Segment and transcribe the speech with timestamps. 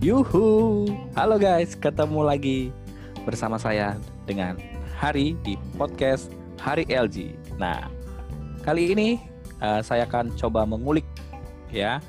[0.00, 2.72] Yuhu, halo guys, ketemu lagi
[3.28, 4.56] bersama saya dengan
[4.96, 7.36] Hari di podcast Hari LG.
[7.60, 7.84] Nah,
[8.64, 9.20] kali ini
[9.60, 11.04] uh, saya akan coba mengulik
[11.68, 12.00] ya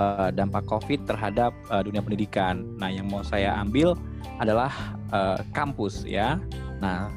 [0.00, 2.64] uh, dampak COVID terhadap uh, dunia pendidikan.
[2.80, 3.92] Nah, yang mau saya ambil
[4.40, 6.40] adalah uh, kampus ya.
[6.80, 7.12] Nah,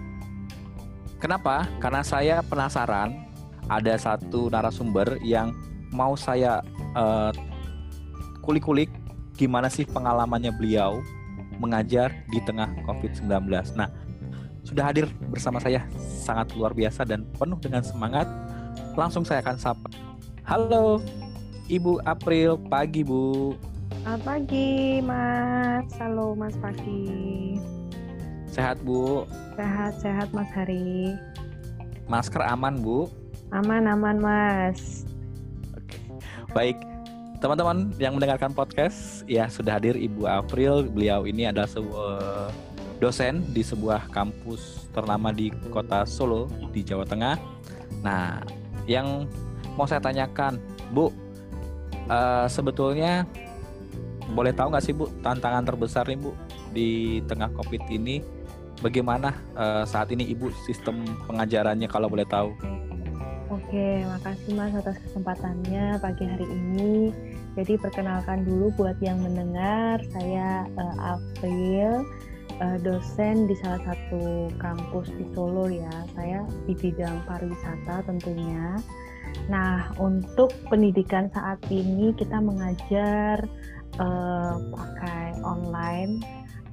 [1.23, 1.63] kenapa?
[1.79, 3.23] Karena saya penasaran
[3.71, 5.55] ada satu narasumber yang
[5.95, 6.59] mau saya
[6.91, 7.31] uh,
[8.43, 8.98] kulik-kulik
[9.39, 10.99] gimana sih pengalamannya beliau
[11.63, 13.47] mengajar di tengah COVID-19.
[13.79, 13.87] Nah,
[14.67, 18.27] sudah hadir bersama saya sangat luar biasa dan penuh dengan semangat.
[18.99, 19.87] Langsung saya akan sapa.
[20.43, 20.99] Halo,
[21.71, 23.55] Ibu April, pagi Bu.
[24.03, 25.87] Selamat pagi, Mas.
[26.01, 27.55] Halo, Mas Pagi.
[28.49, 29.23] Sehat Bu?
[29.55, 31.15] Sehat-sehat, Mas Hari.
[32.11, 33.07] Masker aman Bu?
[33.55, 35.05] Aman-aman, Mas.
[35.77, 36.01] Oke.
[36.55, 36.77] Baik,
[37.39, 40.91] teman-teman yang mendengarkan podcast ya sudah hadir Ibu April.
[40.91, 42.51] Beliau ini adalah sebuah
[42.99, 47.39] dosen di sebuah kampus ternama di kota Solo di Jawa Tengah.
[48.03, 48.43] Nah
[48.91, 49.23] yang
[49.79, 50.59] mau saya tanyakan
[50.91, 51.07] Bu
[52.11, 53.23] uh, sebetulnya
[54.35, 56.35] boleh tahu nggak sih Bu tantangan terbesar nih Bu
[56.75, 58.19] di tengah COVID ini?
[58.79, 62.51] Bagaimana uh, saat ini Ibu sistem pengajarannya kalau boleh tahu
[63.49, 67.09] Oke, makasih Mas atas kesempatannya pagi hari ini.
[67.57, 72.05] Jadi perkenalkan dulu buat yang mendengar, saya uh, April,
[72.61, 75.89] uh, dosen di salah satu kampus di Solo ya.
[76.13, 78.77] Saya di bidang pariwisata tentunya.
[79.49, 83.49] Nah, untuk pendidikan saat ini kita mengajar
[83.97, 86.21] uh, pakai online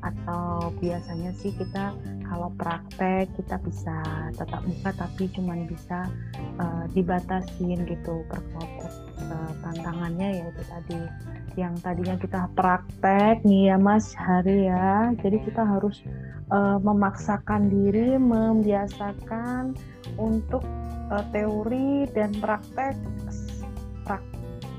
[0.04, 3.96] atau biasanya sih kita kalau praktek kita bisa
[4.34, 6.10] tetap muka tapi cuman bisa
[6.58, 11.00] uh, dibatasin gitu per uh, tantangannya yaitu tadi.
[11.56, 15.16] Yang tadinya kita praktek nih ya Mas Hari ya.
[15.24, 16.04] Jadi kita harus
[16.52, 19.72] uh, memaksakan diri membiasakan
[20.20, 20.62] untuk
[21.08, 22.94] uh, teori dan praktek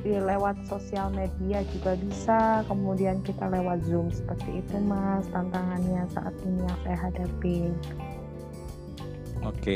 [0.05, 6.61] lewat sosial media juga bisa kemudian kita lewat zoom seperti itu mas tantangannya saat ini
[6.61, 7.57] yang saya hadapi
[9.41, 9.75] oke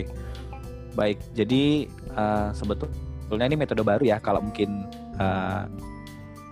[0.94, 4.86] baik jadi uh, sebetulnya ini metode baru ya kalau mungkin
[5.18, 5.66] uh,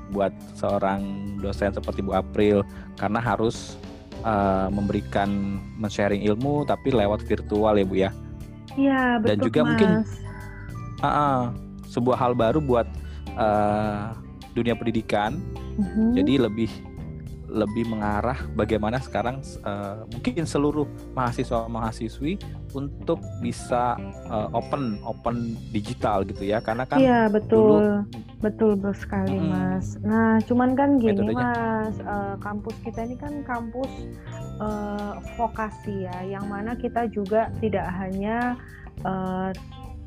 [0.10, 1.02] buat seorang
[1.38, 2.66] dosen seperti Bu April
[2.98, 3.78] karena harus
[4.26, 8.12] uh, memberikan men-sharing ilmu tapi lewat virtual ya Bu ya.
[8.78, 9.68] Iya betul Dan juga mas.
[9.70, 9.90] mungkin
[11.02, 11.40] uh, uh,
[11.90, 12.88] sebuah hal baru buat
[13.38, 14.16] uh,
[14.54, 15.38] dunia pendidikan.
[15.78, 16.10] Mm-hmm.
[16.18, 16.72] Jadi lebih
[17.50, 20.86] lebih mengarah bagaimana sekarang uh, mungkin seluruh
[21.18, 22.38] mahasiswa mahasiswi
[22.78, 23.98] untuk bisa
[24.30, 27.98] uh, open open digital gitu ya karena kan iya betul dulu,
[28.46, 31.50] betul betul sekali hmm, mas nah cuman kan gini metodenya.
[31.50, 33.90] mas uh, kampus kita ini kan kampus
[34.62, 38.54] uh, vokasi ya yang mana kita juga tidak hanya
[39.02, 39.50] uh,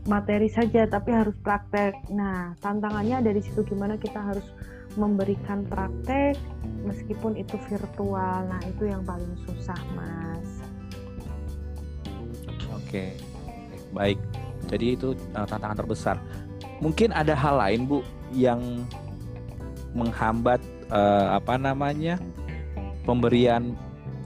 [0.07, 1.95] materi saja tapi harus praktek.
[2.11, 4.47] Nah, tantangannya dari situ gimana kita harus
[4.99, 6.37] memberikan praktek
[6.83, 8.45] meskipun itu virtual.
[8.51, 10.49] Nah, itu yang paling susah, Mas.
[12.75, 13.15] Oke.
[13.95, 14.19] Baik.
[14.71, 16.17] Jadi itu uh, tantangan terbesar.
[16.83, 18.03] Mungkin ada hal lain, Bu,
[18.35, 18.61] yang
[19.95, 20.59] menghambat
[20.91, 22.19] uh, apa namanya?
[23.03, 23.75] pemberian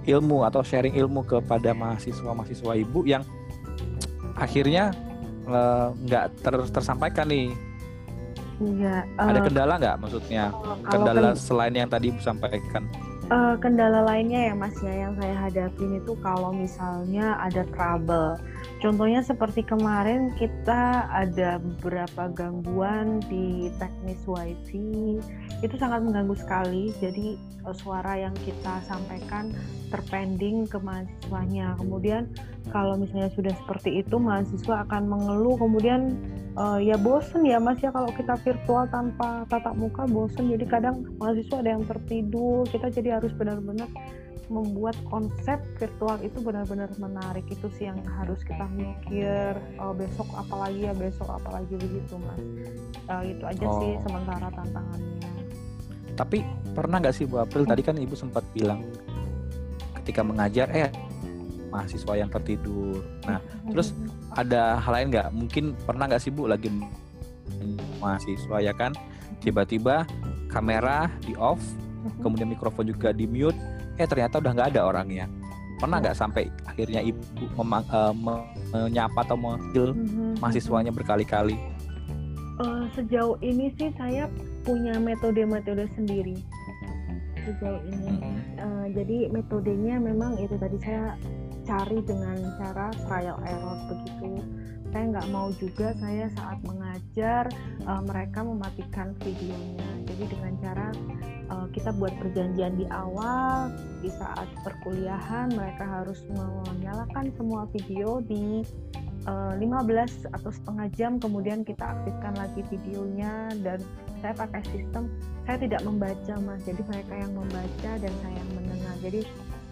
[0.04, 3.24] ilmu atau sharing ilmu kepada mahasiswa-mahasiswa Ibu yang
[4.36, 5.05] akhirnya Eh,
[5.46, 7.54] nggak uh, ter, tersampaikan nih.
[8.56, 9.04] Iya.
[9.20, 10.44] Uh, Ada kendala nggak maksudnya?
[10.88, 12.88] kendala ken selain yang tadi disampaikan?
[13.26, 18.38] Uh, kendala lainnya ya Mas ya yang saya hadapin itu kalau misalnya ada trouble.
[18.78, 25.18] Contohnya seperti kemarin kita ada beberapa gangguan di teknis wifi
[25.58, 26.94] itu sangat mengganggu sekali.
[27.02, 27.34] Jadi
[27.74, 29.50] suara yang kita sampaikan
[29.90, 31.74] terpending ke mahasiswanya.
[31.82, 32.30] Kemudian
[32.70, 36.18] kalau misalnya sudah seperti itu mahasiswa akan mengeluh kemudian
[36.58, 40.50] uh, ya bosen ya mas ya kalau kita virtual tanpa tatap muka bosen.
[40.50, 43.88] Jadi kadang mahasiswa ada yang tertidur kita jadi harus benar-benar
[44.46, 47.46] membuat konsep virtual itu benar-benar menarik.
[47.50, 52.42] Itu sih yang harus kita mikir oh, besok apalagi ya besok apalagi begitu mas.
[53.06, 53.78] Uh, itu aja oh.
[53.82, 55.30] sih sementara tantangannya.
[56.16, 56.40] Tapi
[56.72, 58.80] pernah nggak sih Bu April tadi kan ibu sempat bilang
[60.00, 60.88] ketika mengajar eh
[61.76, 63.04] mahasiswa yang tertidur.
[63.28, 63.36] Nah,
[63.68, 63.92] terus
[64.32, 65.28] ada hal lain nggak?
[65.36, 66.72] Mungkin pernah nggak sih Bu lagi
[68.00, 68.96] mahasiswa ya kan,
[69.44, 70.08] tiba-tiba
[70.48, 71.60] kamera di off,
[72.24, 73.56] kemudian mikrofon juga di mute,
[74.00, 75.28] eh ternyata udah nggak ada orangnya.
[75.76, 77.20] Pernah nggak sampai akhirnya ibu
[77.60, 78.16] memang, uh,
[78.72, 80.40] menyapa atau memanggil mm-hmm.
[80.40, 81.60] mahasiswanya berkali-kali?
[82.56, 84.32] Uh, sejauh ini sih saya
[84.64, 86.40] punya metode-metode sendiri
[87.46, 88.16] sejauh ini.
[88.58, 91.14] Uh, jadi metodenya memang itu tadi saya
[91.66, 94.40] cari dengan cara trial error begitu.
[94.94, 97.50] Saya nggak mau juga saya saat mengajar
[97.84, 99.90] uh, mereka mematikan videonya.
[100.06, 100.88] Jadi dengan cara
[101.50, 106.22] uh, kita buat perjanjian di awal di saat perkuliahan mereka harus
[106.70, 108.62] menyalakan semua video di
[109.26, 113.82] 15 atau setengah jam kemudian kita aktifkan lagi videonya dan
[114.22, 115.10] saya pakai sistem
[115.42, 119.20] saya tidak membaca mas jadi mereka yang membaca dan saya yang mendengar jadi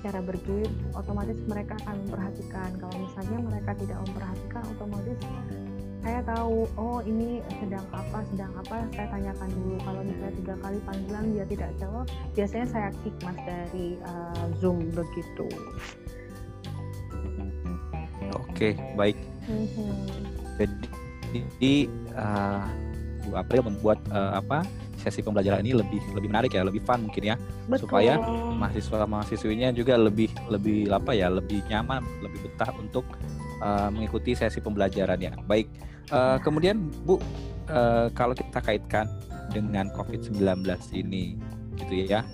[0.05, 2.71] cara bergerak otomatis mereka akan memperhatikan.
[2.77, 5.19] Kalau misalnya mereka tidak memperhatikan otomatis
[6.05, 9.77] saya tahu oh ini sedang apa sedang apa saya tanyakan dulu.
[9.81, 12.05] Kalau misalnya tiga kali panggilan dia tidak jawab
[12.37, 15.49] biasanya saya kick mas dari uh, zoom begitu.
[18.37, 19.17] Oke baik.
[19.49, 20.69] Mm-hmm.
[21.33, 21.75] jadi
[22.17, 22.65] uh,
[23.25, 24.65] Bu April membuat uh, apa
[25.05, 27.37] sesi pembelajaran ini lebih lebih menarik ya, lebih fun mungkin ya,
[27.69, 27.87] Betul.
[27.87, 28.17] supaya
[28.57, 33.05] mahasiswa mahasiswinya juga lebih lebih apa ya, lebih nyaman, lebih betah untuk
[33.61, 35.33] uh, mengikuti sesi pembelajaran ya.
[35.45, 35.69] Baik,
[36.09, 37.21] uh, kemudian Bu,
[37.69, 39.05] uh, kalau kita kaitkan
[39.53, 40.41] dengan COVID-19
[40.97, 41.37] ini,
[41.77, 42.25] gitu ya.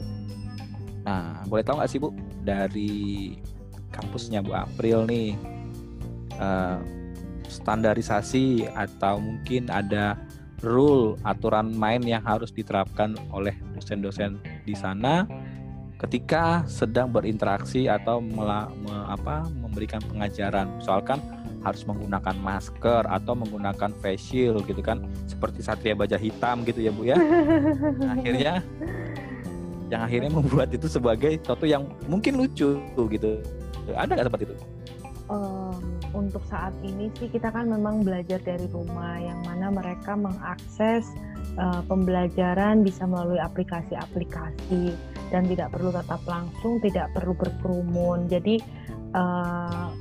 [1.02, 2.14] Nah, boleh tahu nggak sih Bu
[2.46, 3.34] dari
[3.90, 5.34] kampusnya Bu April nih
[6.38, 6.78] uh,
[7.50, 10.14] standarisasi atau mungkin ada
[10.60, 15.24] rule aturan main yang harus diterapkan oleh dosen-dosen di sana
[16.00, 18.44] ketika sedang berinteraksi atau me,
[19.08, 20.80] apa, memberikan pengajaran.
[20.80, 21.20] Misalkan
[21.60, 26.90] harus menggunakan masker atau menggunakan face shield gitu kan seperti satria baja hitam gitu ya
[26.92, 27.20] bu ya.
[28.16, 28.64] Akhirnya
[29.92, 32.80] yang akhirnya membuat itu sebagai sesuatu yang mungkin lucu
[33.12, 33.30] gitu.
[33.92, 34.56] Ada nggak seperti itu?
[35.28, 41.06] Um, untuk saat ini sih kita kan memang belajar dari rumah yang mana mereka mengakses
[41.58, 44.94] uh, pembelajaran bisa melalui aplikasi-aplikasi
[45.30, 48.26] dan tidak perlu tetap langsung, tidak perlu berkerumun.
[48.26, 48.58] Jadi
[49.14, 49.94] uh,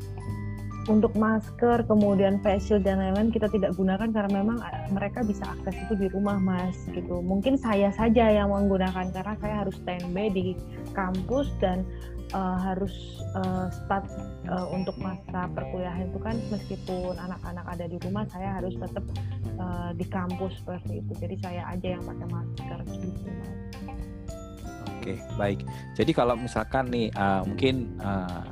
[0.89, 5.45] untuk masker, kemudian face shield dan lain-lain kita tidak gunakan karena memang eh, mereka bisa
[5.45, 6.75] akses itu di rumah, Mas.
[6.89, 7.21] Gitu.
[7.21, 10.57] Mungkin saya saja yang menggunakan karena saya harus standby di
[10.97, 11.85] kampus dan
[12.33, 12.93] uh, harus
[13.33, 14.05] uh, start
[14.49, 19.05] uh, untuk masa perkuliahan itu kan meskipun anak-anak ada di rumah saya harus tetap
[19.57, 23.29] uh, di kampus seperti itu jadi saya aja yang pakai masker gitu.
[24.99, 25.59] Oke baik
[25.95, 28.45] jadi kalau misalkan nih uh, mungkin uh,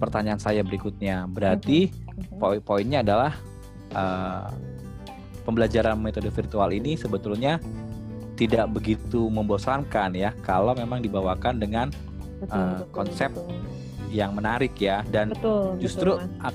[0.00, 2.40] pertanyaan saya berikutnya berarti mm-hmm.
[2.40, 3.32] poin-poinnya adalah
[3.92, 4.48] uh,
[5.44, 7.60] pembelajaran metode virtual ini sebetulnya
[8.40, 11.92] tidak begitu membosankan ya kalau memang dibawakan dengan
[12.40, 13.48] betul, uh, betul, konsep betul.
[14.10, 16.52] yang menarik ya dan betul, justru betul,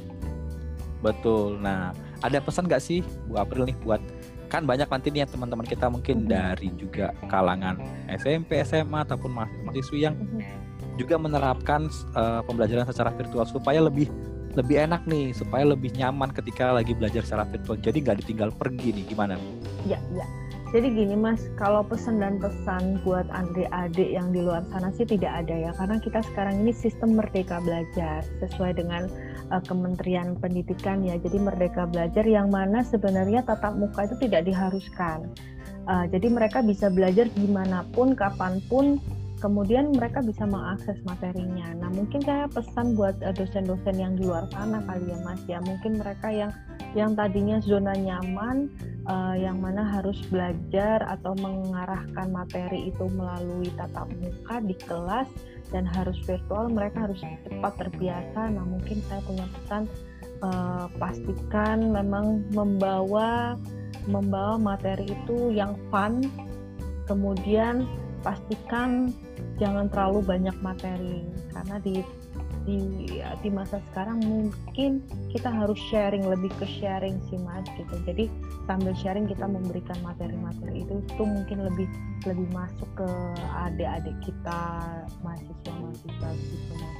[1.01, 1.49] betul.
[1.61, 1.93] Nah,
[2.25, 4.01] ada pesan nggak sih Bu April nih buat
[4.49, 6.29] kan banyak nanti nih teman-teman kita mungkin -hmm.
[6.29, 10.41] dari juga kalangan SMP, SMA ataupun mahasiswi yang -hmm.
[10.95, 14.07] juga menerapkan uh, pembelajaran secara virtual supaya lebih
[14.55, 18.95] lebih enak nih supaya lebih nyaman ketika lagi belajar secara virtual jadi nggak ditinggal pergi
[18.95, 19.35] nih gimana?
[19.83, 20.23] Ya ya
[20.73, 25.45] jadi gini Mas, kalau pesan dan pesan buat adik-adik yang di luar sana sih tidak
[25.45, 29.05] ada ya, karena kita sekarang ini sistem merdeka belajar sesuai dengan
[29.53, 31.21] uh, Kementerian Pendidikan ya.
[31.21, 35.29] Jadi merdeka belajar yang mana sebenarnya tatap muka itu tidak diharuskan.
[35.85, 38.97] Uh, jadi mereka bisa belajar di mana pun, kapan pun,
[39.39, 41.71] kemudian mereka bisa mengakses materinya.
[41.75, 45.59] Nah mungkin saya pesan buat uh, dosen-dosen yang di luar sana kali ya Mas ya,
[45.63, 46.51] mungkin mereka yang
[46.95, 48.71] yang tadinya zona nyaman
[49.03, 55.27] uh, yang mana harus belajar atau mengarahkan materi itu melalui tatap muka di kelas
[55.75, 59.83] dan harus virtual mereka harus cepat terbiasa nah mungkin saya punya pesan
[60.39, 63.59] uh, pastikan memang membawa
[64.07, 66.23] membawa materi itu yang fun
[67.09, 67.83] kemudian
[68.25, 69.13] pastikan
[69.61, 71.21] jangan terlalu banyak materi
[71.53, 72.01] karena di
[72.65, 73.05] di
[73.45, 77.93] di masa sekarang mungkin kita harus sharing lebih ke sharing sih mas gitu.
[78.09, 78.25] Jadi
[78.65, 81.85] sambil sharing kita memberikan materi-materi itu itu mungkin lebih
[82.25, 83.09] lebih masuk ke
[83.69, 84.61] adik-adik kita
[85.21, 86.97] mahasiswa-mahasiswa gitu mas.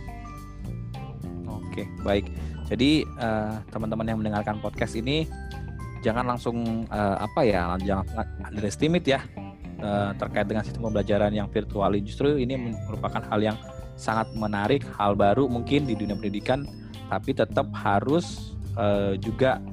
[1.50, 2.30] Oke baik.
[2.70, 5.26] Jadi uh, teman-teman yang mendengarkan podcast ini
[6.06, 8.06] jangan langsung uh, apa ya jangan
[8.54, 9.26] underestimate ya
[9.82, 13.58] uh, terkait dengan sistem pembelajaran yang virtual justru ini merupakan hal yang
[13.96, 16.68] sangat menarik, hal baru mungkin di dunia pendidikan,
[17.08, 19.64] tapi tetap harus uh, juga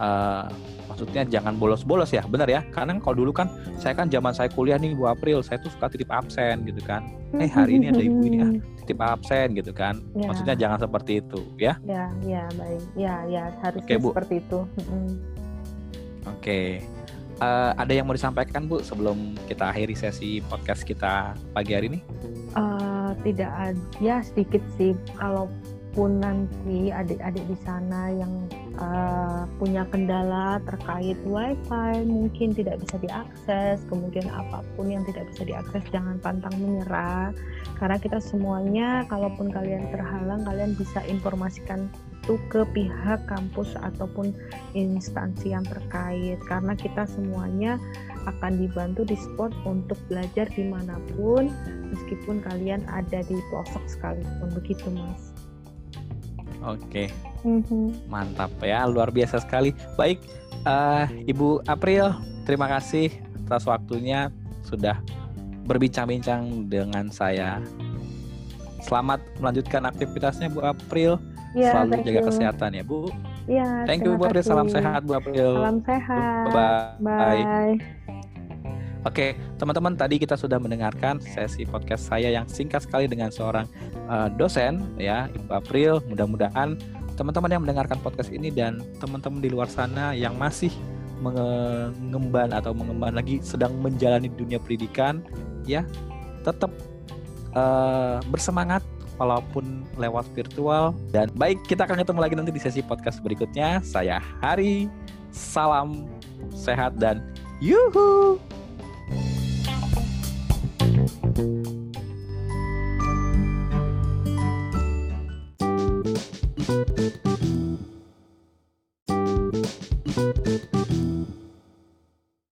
[0.00, 0.48] uh,
[0.88, 2.64] maksudnya jangan bolos-bolos ya, benar ya?
[2.72, 5.92] Karena kalau dulu kan saya kan zaman saya kuliah nih Bu April, saya tuh suka
[5.92, 7.04] titip absen gitu kan.
[7.36, 10.02] Eh hari ini ada ibu ini ah titip absen gitu kan.
[10.18, 10.28] Ya.
[10.28, 11.78] Maksudnya jangan seperti itu ya.
[11.86, 12.82] Ya, ya baik.
[12.98, 14.60] Ya, ya harus okay, seperti itu.
[16.26, 16.36] Oke.
[16.42, 16.68] Okay.
[17.40, 22.00] Uh, ada yang mau disampaikan Bu sebelum kita akhiri sesi podcast kita pagi hari ini?
[22.52, 24.92] Uh, tidak ada, ya sedikit sih.
[25.16, 28.32] Kalaupun nanti adik-adik di sana yang
[28.76, 35.48] uh, punya kendala terkait WiFi, mungkin tidak bisa diakses, kemudian apa pun yang tidak bisa
[35.48, 37.32] diakses, jangan pantang menyerah.
[37.80, 41.88] Karena kita semuanya, kalaupun kalian terhalang, kalian bisa informasikan
[42.22, 44.30] itu ke pihak kampus ataupun
[44.78, 46.38] instansi yang terkait.
[46.46, 47.82] Karena kita semuanya
[48.30, 51.50] akan dibantu di sport untuk belajar di mana pun
[51.90, 54.48] meskipun kalian ada di pelosok sekalipun.
[54.54, 55.34] Begitu mas.
[56.62, 57.10] Oke.
[57.42, 58.06] Mm-hmm.
[58.06, 58.54] mantap.
[58.62, 59.74] Ya luar biasa sekali.
[59.98, 60.22] Baik
[60.62, 62.14] uh, ibu April
[62.46, 63.10] terima kasih
[63.50, 64.30] atas waktunya
[64.62, 65.02] sudah
[65.66, 67.58] berbincang-bincang dengan saya.
[68.82, 71.18] Selamat melanjutkan aktivitasnya Bu April
[71.52, 72.28] Ya, Selalu jaga you.
[72.32, 72.98] kesehatan ya Bu.
[73.44, 73.68] Iya.
[73.84, 74.44] Thank you Bu April.
[74.44, 75.52] Salam sehat Bu April.
[75.60, 76.44] Salam sehat.
[76.48, 76.96] Bye.
[77.00, 77.76] Bye.
[79.02, 83.66] Oke, teman-teman tadi kita sudah mendengarkan sesi podcast saya yang singkat sekali dengan seorang
[84.06, 85.92] uh, dosen ya, Ibu April.
[86.06, 86.78] Mudah-mudahan
[87.18, 90.70] teman-teman yang mendengarkan podcast ini dan teman-teman di luar sana yang masih
[91.22, 95.22] mengemban atau mengemban lagi sedang menjalani dunia pendidikan
[95.62, 95.86] ya
[96.42, 96.74] tetap
[97.54, 98.82] uh, bersemangat
[99.22, 100.90] walaupun lewat virtual.
[101.14, 103.78] Dan baik, kita akan ketemu lagi nanti di sesi podcast berikutnya.
[103.86, 104.90] Saya Hari,
[105.30, 106.10] salam
[106.50, 107.22] sehat dan
[107.62, 108.42] yuhu!